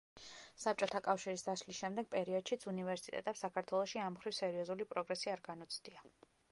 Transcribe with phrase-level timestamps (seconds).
[0.61, 6.09] საბჭოთა კავშირის დაშლის შემდეგ პერიოდშიც უნივერსიტეტებს საქართველოში ამ მხრივ სერიოზული პროგრესი არ განუცდია.